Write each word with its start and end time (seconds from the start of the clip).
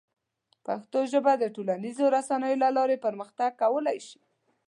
پښتو 0.65 0.99
ژبه 1.11 1.33
د 1.37 1.43
ټولنیزو 1.55 2.05
رسنیو 2.15 2.61
له 2.63 2.69
لارې 2.77 3.01
پرمختګ 3.05 3.49
کولی 3.61 3.97
شي. 4.07 4.19